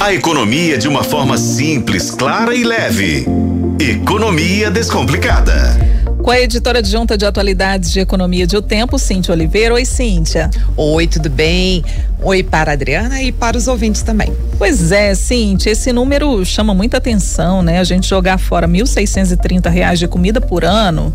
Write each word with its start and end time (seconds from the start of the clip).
A 0.00 0.14
economia 0.14 0.78
de 0.78 0.88
uma 0.88 1.04
forma 1.04 1.36
simples, 1.36 2.10
clara 2.10 2.54
e 2.54 2.64
leve. 2.64 3.26
Economia 3.78 4.70
Descomplicada. 4.70 5.76
Com 6.22 6.30
a 6.30 6.40
editora 6.40 6.78
adjunta 6.78 7.18
de 7.18 7.26
atualidades 7.26 7.92
de 7.92 8.00
economia 8.00 8.46
de 8.46 8.56
O 8.56 8.62
Tempo, 8.62 8.98
Cíntia 8.98 9.34
Oliveira. 9.34 9.74
Oi, 9.74 9.84
Cíntia. 9.84 10.48
Oi, 10.74 11.06
tudo 11.06 11.28
bem? 11.28 11.84
Oi 12.22 12.42
para 12.42 12.70
a 12.70 12.74
Adriana 12.74 13.22
e 13.22 13.30
para 13.30 13.58
os 13.58 13.68
ouvintes 13.68 14.00
também. 14.00 14.34
Pois 14.56 14.90
é, 14.90 15.14
Cíntia, 15.14 15.72
esse 15.72 15.92
número 15.92 16.42
chama 16.46 16.72
muita 16.72 16.96
atenção, 16.96 17.62
né? 17.62 17.78
A 17.78 17.84
gente 17.84 18.08
jogar 18.08 18.38
fora 18.38 18.66
1.630 18.66 19.68
reais 19.68 19.98
de 19.98 20.08
comida 20.08 20.40
por 20.40 20.64
ano. 20.64 21.14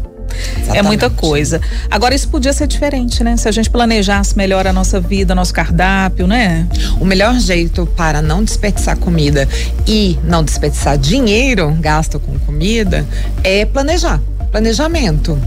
Exatamente. 0.58 0.78
É 0.78 0.82
muita 0.82 1.10
coisa. 1.10 1.62
Agora, 1.90 2.16
isso 2.16 2.28
podia 2.30 2.54
ser 2.54 2.68
diferente, 2.68 3.24
né? 3.24 3.38
Se 3.38 3.48
a 3.48 3.52
gente 3.52 3.70
planejasse 3.70 4.38
melhor 4.38 4.68
a 4.68 4.74
nossa 4.74 5.00
vida, 5.00 5.36
nosso 5.36 5.54
cardápio, 5.54 6.28
né? 6.28 6.68
O 7.00 7.06
melhor 7.06 7.40
jeito 7.40 7.86
para 7.96 8.22
não 8.22 8.44
desperdiçar 8.44 8.98
comida 8.98 9.48
e 9.88 10.18
não 10.24 10.44
desperdiçar 10.44 10.98
dinheiro 10.98 11.76
gasto 11.80 12.20
com 12.20 12.38
comida 12.40 13.06
é 13.44 13.66
planejar 13.66 14.22
planejamento. 14.56 15.38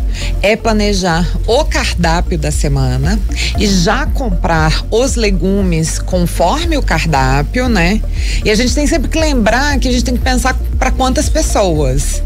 É 0.43 0.55
planejar 0.55 1.27
o 1.47 1.65
cardápio 1.65 2.37
da 2.37 2.51
semana 2.51 3.19
e 3.59 3.67
já 3.67 4.05
comprar 4.05 4.85
os 4.91 5.15
legumes 5.15 5.99
conforme 5.99 6.77
o 6.77 6.83
cardápio, 6.83 7.71
né? 7.71 8.03
E 8.45 8.51
a 8.51 8.55
gente 8.55 8.75
tem 8.75 8.87
sempre 8.87 9.09
que 9.09 9.19
lembrar 9.19 9.79
que 9.79 9.89
a 9.89 9.93
gente 9.93 10.05
tem 10.05 10.15
que 10.15 10.23
pensar 10.23 10.55
para 10.79 10.91
quantas 10.91 11.31
pessoas. 11.31 12.23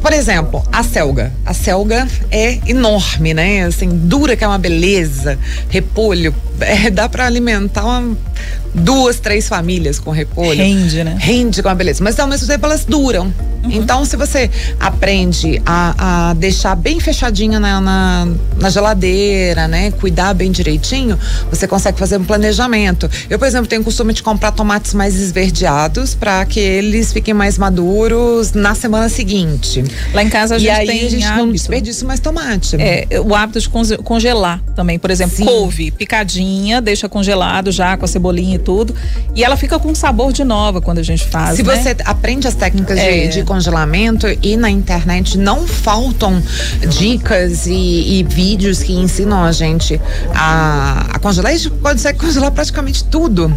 Por 0.00 0.12
exemplo, 0.12 0.62
a 0.72 0.82
selga. 0.82 1.32
A 1.44 1.54
selga 1.54 2.06
é 2.30 2.58
enorme, 2.66 3.34
né? 3.34 3.64
Assim, 3.64 3.88
dura 3.88 4.36
que 4.36 4.44
é 4.44 4.48
uma 4.48 4.58
beleza. 4.58 5.38
Repolho, 5.68 6.34
é, 6.60 6.90
dá 6.90 7.08
para 7.08 7.26
alimentar 7.26 7.84
uma, 7.84 8.16
duas, 8.74 9.18
três 9.18 9.48
famílias 9.48 9.98
com 9.98 10.10
repolho. 10.10 10.58
Rende, 10.58 11.02
né? 11.02 11.16
Rende 11.18 11.62
com 11.62 11.68
a 11.68 11.74
beleza. 11.74 12.04
Mas 12.04 12.18
ao 12.18 12.28
mesmo 12.28 12.46
tempo 12.46 12.66
elas 12.66 12.84
duram. 12.84 13.32
Uhum. 13.64 13.72
Então, 13.72 14.04
se 14.04 14.16
você 14.16 14.50
aprende 14.78 15.60
a, 15.64 16.30
a 16.30 16.34
deixar 16.34 16.76
bem 16.76 17.00
fechadinha 17.00 17.58
na, 17.58 17.80
na, 17.80 18.28
na, 18.58 18.70
geladeira, 18.70 19.66
né? 19.66 19.90
Cuidar 19.92 20.34
bem 20.34 20.52
direitinho, 20.52 21.18
você 21.50 21.66
consegue 21.66 21.98
fazer 21.98 22.18
um 22.18 22.24
planejamento. 22.24 23.10
Eu, 23.28 23.38
por 23.38 23.48
exemplo, 23.48 23.66
tenho 23.66 23.82
o 23.82 23.84
costume 23.84 24.12
de 24.12 24.22
comprar 24.22 24.52
tomates 24.52 24.94
mais 24.94 25.16
esverdeados 25.16 26.14
para 26.14 26.44
que 26.44 26.60
eles 26.60 27.12
fiquem 27.12 27.34
mais 27.34 27.58
maduros 27.58 28.52
na 28.52 28.74
semana 28.74 29.08
seguinte. 29.08 29.65
Lá 30.12 30.22
em 30.22 30.28
casa 30.28 30.56
a 30.56 30.58
gente 30.58 30.68
e 30.68 30.70
aí 30.70 30.86
tem 30.86 31.06
a 31.06 31.10
gente 31.10 31.24
hábito. 31.24 31.46
não 31.46 31.52
desperdiça 31.52 32.04
mais 32.04 32.20
tomate. 32.20 32.76
É, 32.78 33.06
o 33.20 33.34
hábito 33.34 33.60
de 33.60 33.68
congelar 34.02 34.62
também. 34.74 34.98
Por 34.98 35.10
exemplo, 35.10 35.36
Sim. 35.36 35.44
couve 35.44 35.90
picadinha, 35.90 36.80
deixa 36.80 37.08
congelado 37.08 37.70
já 37.70 37.96
com 37.96 38.04
a 38.04 38.08
cebolinha 38.08 38.56
e 38.56 38.58
tudo. 38.58 38.94
E 39.34 39.44
ela 39.44 39.56
fica 39.56 39.78
com 39.78 39.94
sabor 39.94 40.32
de 40.32 40.44
nova 40.44 40.80
quando 40.80 40.98
a 40.98 41.02
gente 41.02 41.24
faz. 41.24 41.56
Se 41.56 41.62
né? 41.62 41.76
você 41.76 41.96
aprende 42.04 42.46
as 42.46 42.54
técnicas 42.54 42.98
é. 42.98 43.26
de, 43.26 43.34
de 43.34 43.44
congelamento 43.44 44.26
e 44.42 44.56
na 44.56 44.70
internet 44.70 45.38
não 45.38 45.66
faltam 45.66 46.42
dicas 46.98 47.66
e, 47.66 48.18
e 48.18 48.22
vídeos 48.22 48.82
que 48.82 48.92
ensinam 48.92 49.42
a 49.42 49.52
gente 49.52 50.00
a, 50.34 51.06
a 51.12 51.18
congelar. 51.18 51.52
A 51.52 51.56
gente 51.56 51.70
consegue 51.70 52.18
congelar 52.18 52.50
praticamente 52.50 53.04
tudo. 53.04 53.56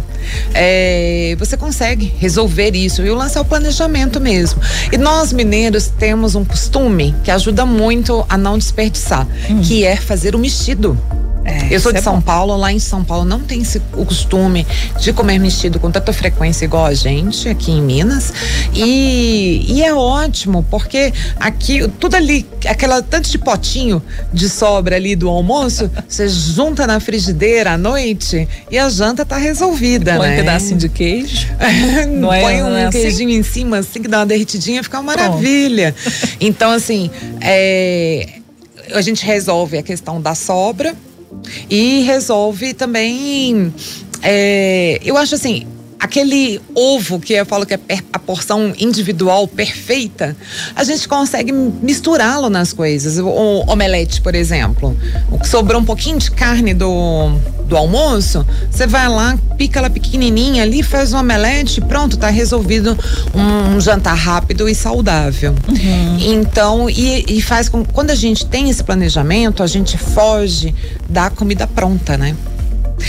É, 0.54 1.36
você 1.38 1.56
consegue 1.56 2.12
resolver 2.18 2.74
isso. 2.74 3.02
E 3.02 3.10
o 3.10 3.14
lance 3.14 3.36
é 3.36 3.40
o 3.40 3.44
planejamento 3.44 4.20
mesmo. 4.20 4.60
E 4.92 4.98
nós 4.98 5.32
mineiros 5.32 5.88
temos 6.00 6.34
um 6.34 6.44
costume 6.46 7.14
que 7.22 7.30
ajuda 7.30 7.66
muito 7.66 8.24
a 8.26 8.38
não 8.38 8.56
desperdiçar, 8.56 9.28
hum. 9.50 9.60
que 9.60 9.84
é 9.84 9.94
fazer 9.96 10.34
o 10.34 10.38
mexido. 10.38 10.98
É, 11.44 11.74
eu 11.74 11.80
sou 11.80 11.90
de 11.92 11.98
é 11.98 12.02
São 12.02 12.16
bom. 12.16 12.20
Paulo, 12.20 12.56
lá 12.56 12.72
em 12.72 12.78
São 12.78 13.02
Paulo 13.02 13.24
não 13.24 13.40
tem 13.40 13.62
esse, 13.62 13.80
o 13.94 14.04
costume 14.04 14.66
de 14.98 15.12
comer 15.12 15.38
mexido 15.38 15.80
com 15.80 15.90
tanta 15.90 16.12
frequência 16.12 16.64
igual 16.64 16.84
a 16.84 16.94
gente 16.94 17.48
aqui 17.48 17.72
em 17.72 17.82
Minas. 17.82 18.32
E, 18.74 19.64
e 19.66 19.82
é 19.82 19.94
ótimo, 19.94 20.64
porque 20.70 21.12
aqui, 21.38 21.88
tudo 21.98 22.14
ali, 22.16 22.46
aquela 22.66 23.02
tanto 23.02 23.30
de 23.30 23.38
potinho 23.38 24.02
de 24.32 24.48
sobra 24.48 24.96
ali 24.96 25.16
do 25.16 25.28
almoço, 25.28 25.90
você 26.06 26.28
junta 26.28 26.86
na 26.86 27.00
frigideira 27.00 27.72
à 27.72 27.78
noite 27.78 28.46
e 28.70 28.78
a 28.78 28.88
janta 28.88 29.24
tá 29.24 29.38
resolvida, 29.38 30.16
põe 30.16 30.28
né? 30.28 30.34
um 30.34 30.36
pedacinho 30.36 30.78
de 30.78 30.88
queijo. 30.88 31.48
não 32.20 32.32
é, 32.32 32.40
põe 32.42 32.62
um 32.62 32.76
é 32.76 32.86
assim? 32.86 33.00
queijinho 33.00 33.30
em 33.30 33.42
cima, 33.42 33.78
assim, 33.78 34.02
que 34.02 34.08
dá 34.08 34.18
uma 34.18 34.26
derretidinha, 34.26 34.82
fica 34.82 34.98
uma 34.98 35.14
maravilha. 35.14 35.94
Então, 36.40 36.70
assim, 36.70 37.10
é, 37.40 38.26
a 38.94 39.00
gente 39.00 39.24
resolve 39.24 39.78
a 39.78 39.82
questão 39.82 40.20
da 40.20 40.34
sobra 40.34 40.94
e 41.68 42.00
resolve 42.02 42.74
também. 42.74 43.72
É, 44.22 45.00
eu 45.04 45.16
acho 45.16 45.34
assim, 45.34 45.66
aquele 46.00 46.60
ovo 46.74 47.20
que 47.20 47.34
eu 47.34 47.44
falo 47.44 47.66
que 47.66 47.74
é 47.74 47.98
a 48.12 48.18
porção 48.18 48.72
individual 48.78 49.46
perfeita, 49.46 50.34
a 50.74 50.82
gente 50.82 51.06
consegue 51.06 51.52
misturá-lo 51.52 52.48
nas 52.48 52.72
coisas. 52.72 53.18
O 53.18 53.64
omelete, 53.68 54.22
por 54.22 54.34
exemplo, 54.34 54.96
o 55.30 55.38
que 55.38 55.46
sobrou 55.46 55.80
um 55.80 55.84
pouquinho 55.84 56.18
de 56.18 56.30
carne 56.30 56.72
do, 56.72 57.30
do 57.66 57.76
almoço, 57.76 58.46
você 58.70 58.86
vai 58.86 59.08
lá, 59.08 59.38
pica 59.58 59.78
ela 59.78 59.90
pequenininha 59.90 60.62
ali, 60.62 60.82
faz 60.82 61.12
um 61.12 61.18
omelete, 61.18 61.82
pronto, 61.82 62.16
tá 62.16 62.30
resolvido 62.30 62.98
um, 63.34 63.76
um 63.76 63.80
jantar 63.80 64.16
rápido 64.16 64.68
e 64.68 64.74
saudável. 64.74 65.54
Uhum. 65.68 66.18
Então, 66.18 66.88
e, 66.88 67.26
e 67.28 67.42
faz 67.42 67.68
com 67.68 67.84
quando 67.84 68.10
a 68.10 68.14
gente 68.14 68.46
tem 68.46 68.70
esse 68.70 68.82
planejamento, 68.82 69.62
a 69.62 69.66
gente 69.66 69.98
foge 69.98 70.74
da 71.08 71.28
comida 71.28 71.66
pronta, 71.66 72.16
né? 72.16 72.34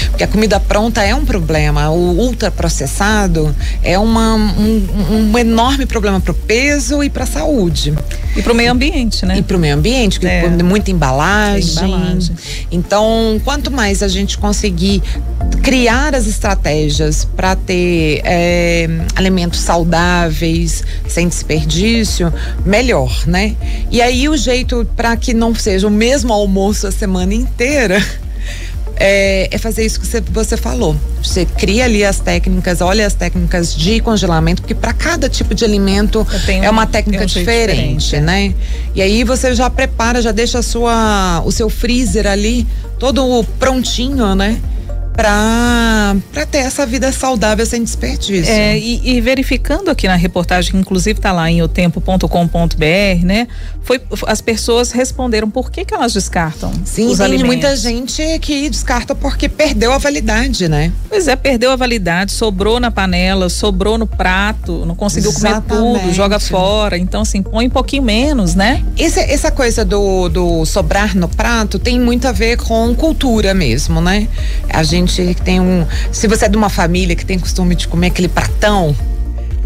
Porque 0.09 0.24
a 0.24 0.28
comida 0.28 0.59
pronta 0.59 1.03
é 1.03 1.13
um 1.13 1.25
problema. 1.25 1.90
O 1.90 2.18
ultraprocessado 2.19 3.56
é 3.84 3.97
uma, 3.97 4.35
um, 4.35 5.31
um 5.31 5.38
enorme 5.38 5.85
problema 5.85 6.19
para 6.19 6.31
o 6.31 6.35
peso 6.35 7.03
e 7.03 7.09
para 7.09 7.24
a 7.24 7.28
saúde. 7.28 7.94
E 8.35 8.41
para 8.41 8.53
o 8.53 8.56
meio 8.56 8.72
ambiente, 8.72 9.25
né? 9.25 9.38
E 9.38 9.41
para 9.41 9.57
o 9.57 9.59
meio 9.59 9.75
ambiente, 9.75 10.19
porque 10.19 10.34
é. 10.34 10.63
muita 10.63 10.91
embalagem. 10.91 11.85
embalagem. 11.85 12.35
Então, 12.72 13.41
quanto 13.44 13.69
mais 13.72 14.02
a 14.02 14.07
gente 14.07 14.38
conseguir 14.38 15.02
criar 15.62 16.16
as 16.16 16.28
estratégias 16.28 17.25
para 17.25 17.56
ter 17.56 18.22
é, 18.23 18.88
alimentos 19.16 19.59
saudáveis, 19.59 20.84
sem 21.08 21.28
desperdício, 21.28 22.34
melhor, 22.66 23.28
né? 23.28 23.56
E 23.90 24.02
aí 24.02 24.29
o 24.29 24.38
jeito 24.38 24.88
para 24.96 25.16
que 25.16 25.34
não 25.34 25.53
seja 25.53 25.88
o 25.88 25.91
mesmo 25.91 26.34
almoço 26.34 26.88
a 26.88 26.91
semana 26.91 27.34
inteira 27.34 28.03
é, 29.01 29.50
é 29.51 29.57
fazer 29.57 29.84
isso 29.84 30.00
que 30.00 30.06
você, 30.06 30.22
você 30.22 30.56
falou. 30.56 30.95
Você 31.23 31.44
cria 31.44 31.85
ali 31.85 32.06
as 32.06 32.19
técnicas, 32.19 32.81
olha 32.81 33.06
as 33.06 33.16
técnicas 33.16 33.75
de 33.75 34.00
congelamento, 34.00 34.62
porque 34.62 34.75
para 34.75 34.94
cada 34.94 35.28
tipo 35.28 35.56
de 35.56 35.66
alimento 35.66 36.25
é 36.62 36.69
uma 36.69 36.85
técnica 36.85 37.23
um 37.23 37.25
diferente, 37.25 37.97
diferente, 37.97 38.19
né? 38.19 38.53
E 38.94 39.01
aí 39.01 39.23
você 39.23 39.56
já 39.56 39.69
prepara, 39.69 40.22
já 40.22 40.31
deixa 40.31 40.61
sua, 40.61 41.41
o 41.44 41.51
seu 41.51 41.69
freezer 41.69 42.28
ali 42.28 42.67
todo 43.00 43.44
prontinho, 43.57 44.35
né? 44.35 44.61
Para 45.13 46.16
ter 46.49 46.59
essa 46.59 46.85
vida 46.85 47.11
saudável 47.11 47.66
sem 47.66 47.83
desperdício. 47.83 48.51
É, 48.51 48.77
e, 48.77 49.17
e, 49.17 49.22
verificando 49.22 49.89
aqui 49.89 50.07
na 50.07 50.16
reportagem, 50.16 50.72
que 50.72 50.77
inclusive 50.77 51.19
está 51.19 51.31
lá 51.31 51.49
em 51.49 51.61
otempo.com.br, 51.61 53.25
né? 53.25 53.47
Foi, 53.83 54.01
as 54.27 54.41
pessoas 54.41 54.91
responderam 54.91 55.49
por 55.49 55.72
que, 55.72 55.83
que 55.83 55.94
elas 55.94 56.13
descartam 56.13 56.72
Sim, 56.85 57.07
os 57.07 57.17
tem 57.17 57.25
alimentos. 57.25 57.47
muita 57.47 57.75
gente 57.75 58.39
que 58.39 58.69
descarta 58.69 59.13
porque 59.16 59.49
perdeu 59.49 59.91
a 59.91 59.97
validade, 59.97 60.67
né? 60.67 60.91
Pois 61.09 61.28
é, 61.28 61.35
perdeu 61.35 61.72
a 61.72 61.75
validade, 61.75 62.31
sobrou 62.31 62.79
na 62.79 62.91
panela, 62.91 63.49
sobrou 63.49 63.97
no 63.97 64.07
prato, 64.07 64.85
não 64.85 64.95
conseguiu 64.95 65.31
Exatamente. 65.31 65.67
comer 65.67 65.99
tudo, 65.99 66.13
joga 66.13 66.39
fora. 66.39 66.97
Então, 66.97 67.22
assim, 67.22 67.41
põe 67.41 67.67
um 67.67 67.69
pouquinho 67.69 68.03
menos, 68.03 68.55
né? 68.55 68.83
Esse, 68.97 69.19
essa 69.19 69.51
coisa 69.51 69.83
do, 69.83 70.29
do 70.29 70.66
sobrar 70.66 71.16
no 71.17 71.28
prato 71.28 71.79
tem 71.79 71.99
muito 71.99 72.28
a 72.28 72.31
ver 72.31 72.57
com 72.57 72.93
cultura 72.95 73.53
mesmo, 73.53 73.99
né? 73.99 74.28
A 74.69 74.83
gente 74.83 75.00
gente 75.07 75.35
que 75.35 75.41
tem 75.41 75.59
um. 75.59 75.85
Se 76.12 76.28
você 76.28 76.45
é 76.45 76.50
de 76.50 76.57
uma 76.57 76.69
família 76.69 77.16
que 77.16 77.25
tem 77.25 77.38
costume 77.38 77.75
de 77.75 77.88
comer 77.88 78.07
aquele 78.07 78.28
pratão, 78.28 78.96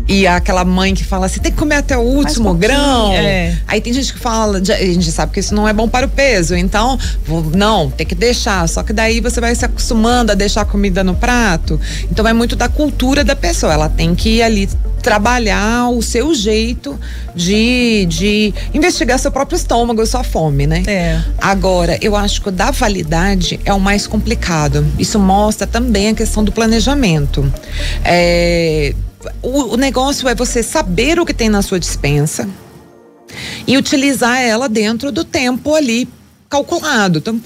e 0.07 0.27
aquela 0.27 0.63
mãe 0.63 0.93
que 0.93 1.03
fala 1.03 1.25
assim, 1.25 1.39
tem 1.39 1.51
que 1.51 1.57
comer 1.57 1.77
até 1.77 1.97
o 1.97 2.01
último 2.01 2.53
grão. 2.53 3.11
É. 3.11 3.57
Aí 3.67 3.81
tem 3.81 3.91
gente 3.91 4.13
que 4.13 4.19
fala, 4.19 4.59
a 4.59 4.61
gente 4.61 5.11
sabe 5.11 5.33
que 5.33 5.39
isso 5.39 5.55
não 5.55 5.67
é 5.67 5.73
bom 5.73 5.87
para 5.89 6.05
o 6.05 6.09
peso, 6.09 6.55
então, 6.55 6.97
não, 7.55 7.89
tem 7.89 8.05
que 8.05 8.13
deixar. 8.13 8.67
Só 8.69 8.83
que 8.83 8.93
daí 8.93 9.19
você 9.19 9.41
vai 9.41 9.55
se 9.55 9.65
acostumando 9.65 10.31
a 10.31 10.35
deixar 10.35 10.61
a 10.61 10.65
comida 10.65 11.03
no 11.03 11.15
prato. 11.15 11.79
Então 12.11 12.27
é 12.27 12.33
muito 12.33 12.55
da 12.55 12.69
cultura 12.69 13.23
da 13.23 13.35
pessoa. 13.35 13.73
Ela 13.73 13.89
tem 13.89 14.13
que 14.13 14.37
ir 14.37 14.43
ali 14.43 14.69
trabalhar 15.05 15.89
o 15.89 16.01
seu 16.01 16.33
jeito 16.33 16.99
de, 17.35 18.07
de 18.09 18.51
investigar 18.73 19.19
seu 19.19 19.31
próprio 19.31 19.55
estômago, 19.55 20.03
sua 20.03 20.23
fome, 20.23 20.65
né? 20.65 20.81
É. 20.87 21.21
Agora, 21.37 21.95
eu 22.01 22.15
acho 22.15 22.41
que 22.41 22.49
o 22.49 22.51
da 22.51 22.71
validade 22.71 23.59
é 23.63 23.71
o 23.71 23.79
mais 23.79 24.07
complicado. 24.07 24.83
Isso 24.97 25.19
mostra 25.19 25.67
também 25.67 26.09
a 26.09 26.15
questão 26.15 26.43
do 26.43 26.51
planejamento. 26.51 27.45
É, 28.03 28.95
o, 29.43 29.75
o 29.75 29.77
negócio 29.77 30.27
é 30.27 30.33
você 30.33 30.63
saber 30.63 31.19
o 31.19 31.25
que 31.25 31.35
tem 31.35 31.49
na 31.49 31.61
sua 31.61 31.79
dispensa 31.79 32.49
e 33.67 33.77
utilizar 33.77 34.41
ela 34.41 34.67
dentro 34.67 35.11
do 35.11 35.23
tempo 35.23 35.75
ali 35.75 36.09
calculado. 36.49 37.19
Então, 37.19 37.39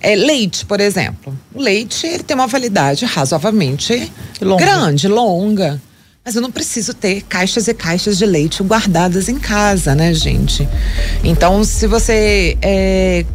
é, 0.00 0.16
leite, 0.16 0.64
por 0.64 0.80
exemplo. 0.80 1.38
O 1.54 1.60
leite 1.60 2.06
ele 2.06 2.22
tem 2.22 2.34
uma 2.34 2.46
validade 2.46 3.04
razoavelmente 3.04 4.10
longa. 4.40 4.64
grande, 4.64 5.06
longa. 5.06 5.78
Mas 6.26 6.36
eu 6.36 6.40
não 6.40 6.50
preciso 6.50 6.94
ter 6.94 7.20
caixas 7.28 7.68
e 7.68 7.74
caixas 7.74 8.16
de 8.16 8.24
leite 8.24 8.62
guardadas 8.62 9.28
em 9.28 9.38
casa, 9.38 9.94
né, 9.94 10.14
gente? 10.14 10.66
Então, 11.22 11.62
se 11.62 11.86
você 11.86 12.56
é, 12.62 13.26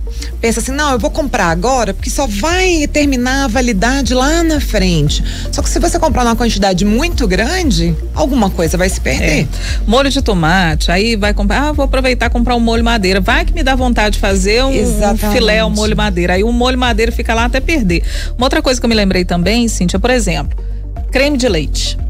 pensa 0.41 0.59
assim, 0.59 0.71
não, 0.71 0.93
eu 0.93 0.97
vou 0.97 1.11
comprar 1.11 1.49
agora, 1.49 1.93
porque 1.93 2.09
só 2.09 2.25
vai 2.25 2.87
terminar 2.87 3.43
a 3.43 3.47
validade 3.47 4.15
lá 4.15 4.41
na 4.41 4.59
frente. 4.59 5.23
Só 5.51 5.61
que 5.61 5.69
se 5.69 5.77
você 5.77 5.99
comprar 5.99 6.23
uma 6.23 6.35
quantidade 6.35 6.83
muito 6.83 7.27
grande, 7.27 7.95
alguma 8.15 8.49
coisa 8.49 8.75
vai 8.75 8.89
se 8.89 8.99
perder. 8.99 9.43
É. 9.43 9.47
Molho 9.85 10.09
de 10.09 10.23
tomate, 10.23 10.91
aí 10.91 11.15
vai 11.15 11.31
comprar, 11.31 11.67
ah, 11.67 11.71
vou 11.71 11.85
aproveitar 11.85 12.25
e 12.25 12.29
comprar 12.31 12.55
um 12.55 12.59
molho 12.59 12.83
madeira. 12.83 13.21
Vai 13.21 13.45
que 13.45 13.53
me 13.53 13.61
dá 13.61 13.75
vontade 13.75 14.15
de 14.15 14.19
fazer 14.19 14.63
um, 14.63 14.71
um 14.71 15.17
filé 15.31 15.59
ao 15.59 15.69
molho 15.69 15.95
madeira. 15.95 16.33
Aí 16.33 16.43
o 16.43 16.51
molho 16.51 16.79
madeira 16.79 17.11
fica 17.11 17.35
lá 17.35 17.45
até 17.45 17.59
perder. 17.59 18.01
Uma 18.35 18.47
outra 18.47 18.63
coisa 18.63 18.81
que 18.81 18.85
eu 18.87 18.89
me 18.89 18.95
lembrei 18.95 19.23
também, 19.23 19.67
Cíntia, 19.67 19.99
por 19.99 20.09
exemplo, 20.09 20.57
creme 21.11 21.37
de 21.37 21.47
leite. 21.47 22.08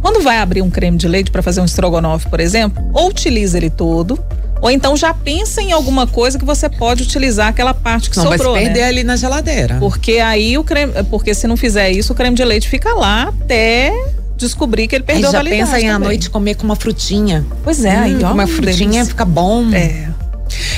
Quando 0.00 0.22
vai 0.22 0.38
abrir 0.38 0.62
um 0.62 0.70
creme 0.70 0.96
de 0.96 1.08
leite 1.08 1.30
para 1.30 1.42
fazer 1.42 1.60
um 1.60 1.64
estrogonofe, 1.64 2.28
por 2.28 2.40
exemplo, 2.40 2.82
ou 2.92 3.08
utiliza 3.08 3.56
ele 3.56 3.70
todo, 3.70 4.18
ou 4.60 4.70
então 4.70 4.96
já 4.96 5.14
pensa 5.14 5.62
em 5.62 5.72
alguma 5.72 6.06
coisa 6.06 6.38
que 6.38 6.44
você 6.44 6.68
pode 6.68 7.02
utilizar 7.02 7.48
aquela 7.48 7.72
parte 7.72 8.10
que 8.10 8.16
não 8.16 8.24
sobrou, 8.24 8.52
vai 8.52 8.62
se 8.62 8.66
perder 8.66 8.80
né? 8.82 8.88
ali 8.88 9.04
na 9.04 9.16
geladeira. 9.16 9.76
Porque 9.78 10.18
aí 10.18 10.58
o 10.58 10.64
creme, 10.64 10.92
porque 11.10 11.34
se 11.34 11.46
não 11.46 11.56
fizer 11.56 11.90
isso, 11.90 12.12
o 12.12 12.16
creme 12.16 12.36
de 12.36 12.44
leite 12.44 12.68
fica 12.68 12.92
lá 12.94 13.28
até 13.28 13.92
descobrir 14.36 14.86
que 14.86 14.94
ele 14.94 15.04
perdeu 15.04 15.26
aí 15.26 15.32
já 15.32 15.38
a 15.38 15.42
validade. 15.42 15.70
pensa 15.70 15.80
em 15.80 15.90
à 15.90 15.98
noite 15.98 16.30
comer 16.30 16.54
com 16.54 16.64
uma 16.64 16.76
frutinha. 16.76 17.44
Pois 17.62 17.84
é, 17.84 17.96
hum, 17.96 18.02
aí 18.02 18.24
ó, 18.24 18.32
uma 18.32 18.46
frutinha 18.46 18.74
delícia. 18.74 19.06
fica 19.06 19.24
bom. 19.24 19.72
É. 19.72 20.08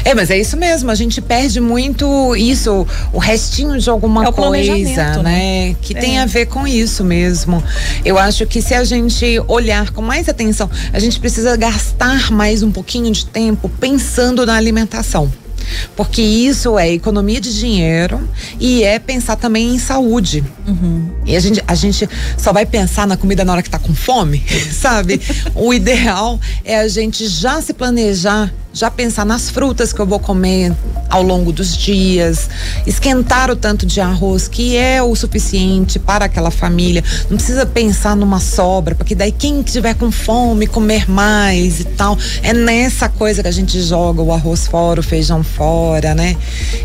É, 0.05 0.15
mas 0.15 0.31
é 0.31 0.39
isso 0.39 0.57
mesmo, 0.57 0.91
a 0.91 0.95
gente 0.95 1.21
perde 1.21 1.61
muito 1.61 2.35
isso, 2.37 2.87
o 3.13 3.19
restinho 3.19 3.79
de 3.79 3.89
alguma 3.89 4.27
é 4.27 4.33
coisa, 4.33 4.75
né? 4.75 5.23
né? 5.23 5.77
Que 5.81 5.97
é. 5.97 6.01
tem 6.01 6.19
a 6.19 6.27
ver 6.27 6.47
com 6.47 6.67
isso 6.67 7.05
mesmo. 7.05 7.63
Eu 8.05 8.19
acho 8.19 8.47
que 8.47 8.63
se 8.63 8.75
a 8.75 8.85
gente 8.85 9.41
olhar 9.47 9.91
com 9.91 10.03
mais 10.03 10.29
atenção, 10.29 10.71
a 10.93 10.99
gente 10.99 11.19
precisa 11.21 11.57
gastar 11.57 12.31
mais 12.31 12.63
um 12.63 12.71
pouquinho 12.71 13.11
de 13.13 13.27
tempo 13.27 13.69
pensando 13.69 14.47
na 14.47 14.55
alimentação 14.55 15.31
porque 15.97 16.23
isso 16.23 16.79
é 16.79 16.93
economia 16.93 17.41
de 17.41 17.57
dinheiro 17.59 18.29
e 18.59 18.83
é 18.83 18.99
pensar 18.99 19.37
também 19.37 19.75
em 19.75 19.79
saúde. 19.79 20.45
Uhum. 20.67 21.11
E 21.25 21.37
a 21.37 21.41
gente, 21.41 21.63
a 21.67 21.75
gente 21.75 22.09
só 22.37 22.53
vai 22.53 22.67
pensar 22.67 23.07
na 23.07 23.17
comida 23.17 23.45
na 23.45 23.53
hora 23.53 23.63
que 23.63 23.71
tá 23.71 23.79
com 23.79 23.95
fome, 23.95 24.43
sabe? 24.73 25.21
o 25.55 25.73
ideal 25.73 26.39
é 26.65 26.79
a 26.79 26.89
gente 26.89 27.27
já 27.27 27.61
se 27.61 27.73
planejar 27.73 28.53
já 28.73 28.91
pensar 28.91 29.27
nas 29.27 29.51
frutas 29.51 29.93
que 29.93 30.01
eu 30.01 30.07
vou 30.07 30.21
comer 30.21 30.73
ao 31.09 31.23
longo 31.23 31.53
dos 31.53 31.77
dias, 31.77 32.49
esquentar 32.87 33.51
o 33.51 33.57
tanto 33.57 33.85
de 33.85 34.01
arroz 34.01 34.47
que 34.47 34.77
é 34.77 35.03
o 35.03 35.15
suficiente 35.17 35.99
para 35.99 36.27
aquela 36.27 36.51
família. 36.51 37.03
Não 37.29 37.37
precisa 37.37 37.67
pensar 37.67 38.15
numa 38.15 38.39
sobra, 38.39 38.95
porque 38.95 39.15
daí 39.15 39.33
quem 39.33 39.63
tiver 39.63 39.95
com 39.95 40.13
fome 40.13 40.67
comer 40.67 41.11
mais 41.11 41.81
e 41.81 41.85
tal. 41.85 42.17
É 42.43 42.53
nessa 42.53 43.09
coisa 43.09 43.43
que 43.43 43.49
a 43.49 43.53
gente 43.53 43.81
joga 43.83 44.23
o 44.23 44.33
arroz 44.33 44.67
fora, 44.67 45.01
o 45.01 45.03
feijão 45.03 45.43
fora, 45.43 46.15
né? 46.15 46.37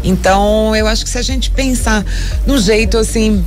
Então, 0.03 0.75
eu 0.75 0.87
acho 0.87 1.03
que 1.03 1.09
se 1.09 1.19
a 1.19 1.21
gente 1.21 1.51
pensar 1.51 2.03
no 2.47 2.57
jeito 2.57 2.97
assim 2.97 3.45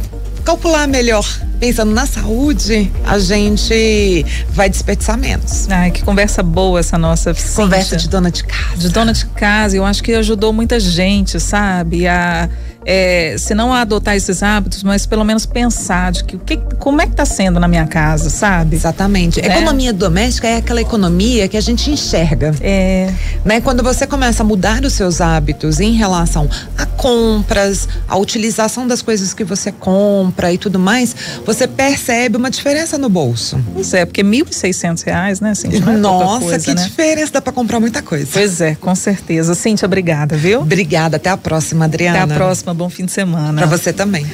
calcular 0.49 0.89
melhor, 0.89 1.27
pensando 1.61 1.93
na 1.93 2.07
saúde, 2.07 2.91
a 3.05 3.19
gente 3.19 4.25
vai 4.49 4.71
desperdiçar 4.71 5.19
menos. 5.19 5.69
Ai, 5.69 5.91
que 5.91 6.03
conversa 6.03 6.43
boa 6.43 6.81
essa 6.81 6.97
nossa. 6.97 7.35
Conversa 7.55 7.97
de 7.99 8.09
dona 8.09 8.31
de 8.31 8.45
casa. 8.45 8.79
De 8.79 8.89
dona 8.89 9.13
de 9.13 9.27
casa, 9.27 9.77
eu 9.77 9.85
acho 9.85 10.03
que 10.03 10.15
ajudou 10.15 10.51
muita 10.51 10.81
gente, 10.81 11.39
sabe? 11.39 12.09
A 12.09 12.49
é, 12.91 13.37
se 13.37 13.55
não 13.55 13.75
adotar 13.75 14.17
esses 14.17 14.43
hábitos, 14.43 14.83
mas 14.83 15.05
pelo 15.05 15.23
menos 15.23 15.45
pensar 15.45 16.11
de 16.11 16.25
que, 16.25 16.37
o 16.37 16.39
que 16.39 16.57
como 16.79 17.03
é 17.03 17.05
que 17.05 17.13
está 17.13 17.27
sendo 17.27 17.61
na 17.61 17.69
minha 17.69 17.87
casa, 17.87 18.31
sabe? 18.31 18.77
Exatamente. 18.77 19.43
Né? 19.43 19.49
Economia 19.49 19.93
doméstica 19.93 20.49
é 20.49 20.57
aquela 20.57 20.81
economia 20.81 21.47
que 21.49 21.59
a 21.59 21.61
gente 21.61 21.91
enxerga. 21.91 22.55
É. 22.63 23.13
Né? 23.45 23.61
Quando 23.61 23.83
você 23.83 24.07
começa 24.07 24.43
a 24.43 24.47
mudar 24.47 24.83
os 24.87 24.95
seus 24.95 25.21
hábitos 25.21 25.81
em 25.81 25.93
relação 25.93 26.49
a 26.79 26.87
compras, 26.99 27.89
a 28.09 28.17
utilização 28.19 28.87
das 28.87 29.01
coisas 29.01 29.33
que 29.33 29.45
você 29.45 29.71
compra 29.71 30.53
e 30.53 30.59
tudo 30.59 30.79
mais, 30.79 31.15
você 31.47 31.67
percebe 31.67 32.37
uma 32.37 32.51
diferença 32.51 32.99
no 32.99 33.09
bolso. 33.09 33.59
Pois 33.73 33.95
é, 33.95 34.05
porque 34.05 34.23
R$ 34.23 34.45
reais, 35.07 35.41
né, 35.41 35.55
Cíntia? 35.55 35.79
É 35.79 35.97
Nossa, 35.97 36.45
coisa, 36.45 36.65
que 36.65 36.75
né? 36.75 36.85
diferença, 36.85 37.33
dá 37.33 37.41
para 37.41 37.53
comprar 37.53 37.79
muita 37.79 38.03
coisa. 38.03 38.29
Pois 38.33 38.61
é, 38.61 38.75
com 38.75 38.95
certeza. 38.95 39.55
Cíntia, 39.55 39.87
obrigada, 39.87 40.37
viu? 40.37 40.61
Obrigada, 40.61 41.17
até 41.17 41.31
a 41.31 41.37
próxima, 41.37 41.85
Adriana. 41.85 42.25
Até 42.25 42.35
a 42.35 42.37
próxima, 42.37 42.75
bom 42.75 42.91
fim 42.91 43.05
de 43.05 43.13
semana. 43.13 43.63
Para 43.63 43.67
você 43.67 43.93
também. 43.93 44.27